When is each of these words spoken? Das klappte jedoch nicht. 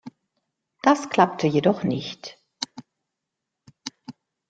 Das 0.81 1.11
klappte 1.11 1.45
jedoch 1.45 1.83
nicht. 1.83 2.39